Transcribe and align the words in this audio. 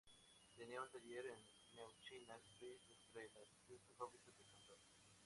Tenía 0.57 0.81
un 0.81 0.89
taller 0.89 1.27
en 1.27 1.37
"New 1.75 1.87
China 2.01 2.35
Street" 2.37 2.79
entre 2.89 3.29
las 3.35 3.47
Trece 3.67 3.93
Fábricas 3.93 4.33
en 4.39 4.47
Cantón. 4.47 4.79